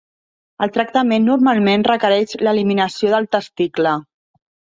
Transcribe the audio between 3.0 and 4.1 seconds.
del testicle.